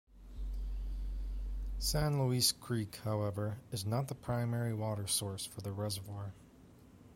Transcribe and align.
San 1.77 2.17
Luis 2.19 2.53
Creek, 2.53 2.95
however, 3.03 3.59
is 3.71 3.85
not 3.85 4.07
the 4.07 4.15
primary 4.15 4.73
water 4.73 5.05
source 5.05 5.45
for 5.45 5.61
the 5.61 5.71
reservoir. 5.71 6.33